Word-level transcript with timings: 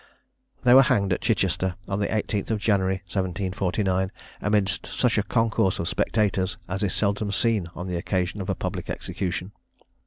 They 0.63 0.73
were 0.73 0.81
hanged 0.81 1.13
at 1.13 1.21
Chichester 1.21 1.75
on 1.87 1.99
the 1.99 2.07
18th 2.07 2.49
of 2.49 2.57
January 2.59 3.03
1749, 3.05 4.11
amidst 4.41 4.87
such 4.87 5.19
a 5.19 5.21
concourse 5.21 5.77
of 5.77 5.87
spectators 5.87 6.57
as 6.67 6.81
is 6.81 6.91
seldom 6.95 7.31
seen 7.31 7.67
on 7.75 7.85
the 7.85 7.97
occasion 7.97 8.41
of 8.41 8.49
a 8.49 8.55
public 8.55 8.89
execution. 8.89 9.51